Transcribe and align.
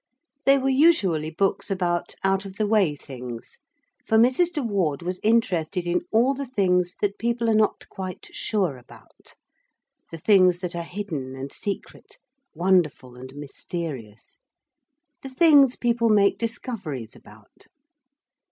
They 0.45 0.57
were 0.57 0.69
usually 0.71 1.29
books 1.29 1.69
about 1.69 2.15
out 2.23 2.43
of 2.43 2.55
the 2.55 2.65
way 2.65 2.95
things, 2.95 3.59
for 4.07 4.17
Mrs. 4.17 4.51
de 4.51 4.63
Ward 4.63 5.03
was 5.03 5.19
interested 5.21 5.85
in 5.85 6.01
all 6.11 6.33
the 6.33 6.47
things 6.47 6.95
that 7.01 7.19
people 7.19 7.47
are 7.51 7.53
not 7.53 7.87
quite 7.87 8.27
sure 8.33 8.77
about 8.79 9.35
the 10.09 10.17
things 10.17 10.57
that 10.61 10.73
are 10.75 10.81
hidden 10.81 11.35
and 11.35 11.53
secret, 11.53 12.17
wonderful 12.55 13.15
and 13.15 13.35
mysterious 13.35 14.39
the 15.21 15.29
things 15.29 15.75
people 15.75 16.09
make 16.09 16.39
discoveries 16.39 17.15
about. 17.15 17.67